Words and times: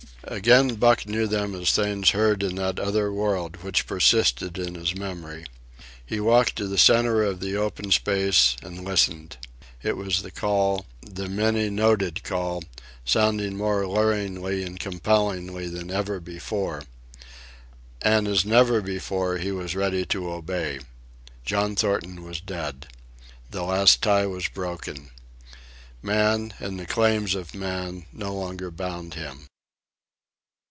Again 0.25 0.75
Buck 0.75 1.07
knew 1.07 1.25
them 1.25 1.55
as 1.55 1.71
things 1.71 2.11
heard 2.11 2.43
in 2.43 2.55
that 2.55 2.79
other 2.79 3.11
world 3.11 3.63
which 3.63 3.87
persisted 3.87 4.57
in 4.59 4.75
his 4.75 4.95
memory. 4.95 5.45
He 6.05 6.19
walked 6.19 6.55
to 6.55 6.67
the 6.67 6.77
centre 6.77 7.23
of 7.23 7.39
the 7.39 7.55
open 7.57 7.91
space 7.91 8.55
and 8.61 8.85
listened. 8.85 9.37
It 9.81 9.97
was 9.97 10.21
the 10.21 10.29
call, 10.29 10.85
the 11.01 11.27
many 11.27 11.71
noted 11.71 12.23
call, 12.23 12.63
sounding 13.03 13.57
more 13.57 13.83
luringly 13.87 14.63
and 14.63 14.79
compellingly 14.79 15.67
than 15.67 15.89
ever 15.89 16.19
before. 16.19 16.83
And 18.01 18.27
as 18.27 18.45
never 18.45 18.79
before, 18.79 19.37
he 19.39 19.51
was 19.51 19.75
ready 19.75 20.05
to 20.05 20.31
obey. 20.31 20.79
John 21.45 21.75
Thornton 21.75 22.23
was 22.23 22.39
dead. 22.39 22.87
The 23.49 23.63
last 23.63 24.03
tie 24.03 24.27
was 24.27 24.47
broken. 24.47 25.09
Man 26.03 26.53
and 26.59 26.79
the 26.79 26.85
claims 26.85 27.33
of 27.33 27.55
man 27.55 28.05
no 28.13 28.33
longer 28.33 28.69
bound 28.69 29.15
him. 29.15 29.47